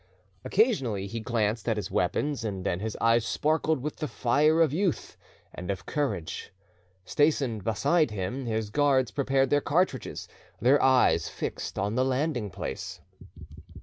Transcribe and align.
Occasionally 0.43 1.05
he 1.05 1.19
glanced 1.19 1.69
at 1.69 1.77
his 1.77 1.91
weapons, 1.91 2.43
and 2.43 2.65
then 2.65 2.79
his 2.79 2.97
eyes 2.99 3.23
sparkled 3.23 3.81
with 3.81 3.97
the 3.97 4.07
fire 4.07 4.59
of 4.59 4.73
youth 4.73 5.15
and 5.53 5.69
of 5.69 5.85
courage. 5.85 6.51
Stationed 7.05 7.63
beside 7.63 8.09
him, 8.09 8.47
his 8.47 8.71
guards 8.71 9.11
prepared 9.11 9.51
their 9.51 9.61
cartridges, 9.61 10.27
their 10.59 10.81
eyes 10.81 11.29
fixed 11.29 11.77
on 11.77 11.93
the 11.93 12.03
landing 12.03 12.49
place. 12.49 12.99